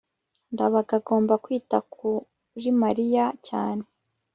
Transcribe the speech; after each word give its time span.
ndabaga 0.53 0.93
agomba 0.99 1.33
kwita 1.43 1.77
kuri 1.93 2.69
mariya 2.81 3.25
cyane 3.47 3.85